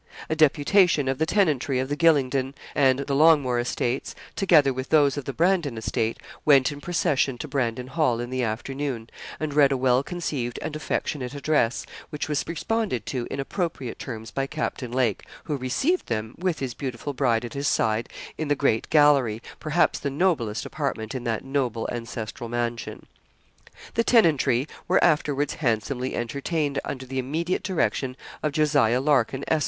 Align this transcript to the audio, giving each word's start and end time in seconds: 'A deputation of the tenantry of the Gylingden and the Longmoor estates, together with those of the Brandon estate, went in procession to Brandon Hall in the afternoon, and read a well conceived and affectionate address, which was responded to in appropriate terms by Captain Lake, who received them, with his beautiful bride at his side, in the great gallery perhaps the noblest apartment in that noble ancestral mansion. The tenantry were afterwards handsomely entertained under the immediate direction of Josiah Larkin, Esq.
'A 0.31 0.35
deputation 0.35 1.07
of 1.07 1.19
the 1.19 1.27
tenantry 1.27 1.77
of 1.77 1.87
the 1.87 1.95
Gylingden 1.95 2.55
and 2.73 2.97
the 3.01 3.13
Longmoor 3.13 3.59
estates, 3.59 4.15
together 4.35 4.73
with 4.73 4.89
those 4.89 5.15
of 5.15 5.25
the 5.25 5.31
Brandon 5.31 5.77
estate, 5.77 6.17
went 6.43 6.71
in 6.71 6.81
procession 6.81 7.37
to 7.37 7.47
Brandon 7.47 7.85
Hall 7.85 8.19
in 8.19 8.31
the 8.31 8.41
afternoon, 8.41 9.11
and 9.39 9.53
read 9.53 9.71
a 9.71 9.77
well 9.77 10.01
conceived 10.01 10.57
and 10.63 10.75
affectionate 10.75 11.35
address, 11.35 11.85
which 12.09 12.27
was 12.27 12.43
responded 12.47 13.05
to 13.05 13.27
in 13.29 13.39
appropriate 13.39 13.99
terms 13.99 14.31
by 14.31 14.47
Captain 14.47 14.91
Lake, 14.91 15.23
who 15.43 15.55
received 15.55 16.07
them, 16.07 16.33
with 16.39 16.57
his 16.57 16.73
beautiful 16.73 17.13
bride 17.13 17.45
at 17.45 17.53
his 17.53 17.67
side, 17.67 18.09
in 18.39 18.47
the 18.47 18.55
great 18.55 18.89
gallery 18.89 19.39
perhaps 19.59 19.99
the 19.99 20.09
noblest 20.09 20.65
apartment 20.65 21.13
in 21.13 21.25
that 21.25 21.45
noble 21.45 21.87
ancestral 21.91 22.49
mansion. 22.49 23.05
The 23.93 24.03
tenantry 24.03 24.67
were 24.87 25.03
afterwards 25.03 25.53
handsomely 25.55 26.15
entertained 26.15 26.79
under 26.83 27.05
the 27.05 27.19
immediate 27.19 27.61
direction 27.61 28.17
of 28.41 28.51
Josiah 28.51 28.99
Larkin, 28.99 29.43
Esq. 29.47 29.59